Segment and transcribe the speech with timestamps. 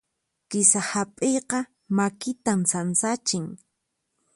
[0.49, 1.57] Kisa hap'iyqa
[1.97, 3.45] makitan sansachin.